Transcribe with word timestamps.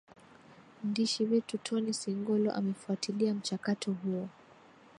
ndishi 0.83 1.23
wetu 1.29 1.55
tony 1.65 1.93
singolo 1.93 2.51
amefuatilia 2.51 3.33
mchakato 3.33 3.91
huo 3.93 4.29